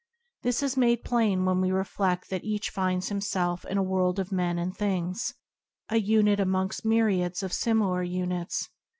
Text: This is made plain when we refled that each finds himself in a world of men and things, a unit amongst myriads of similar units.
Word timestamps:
This 0.41 0.63
is 0.63 0.75
made 0.77 1.03
plain 1.03 1.45
when 1.45 1.61
we 1.61 1.69
refled 1.69 2.25
that 2.29 2.43
each 2.43 2.71
finds 2.71 3.09
himself 3.09 3.63
in 3.65 3.77
a 3.77 3.83
world 3.83 4.17
of 4.17 4.31
men 4.31 4.57
and 4.57 4.75
things, 4.75 5.35
a 5.89 5.97
unit 5.97 6.39
amongst 6.39 6.83
myriads 6.83 7.43
of 7.43 7.53
similar 7.53 8.01
units. 8.01 8.67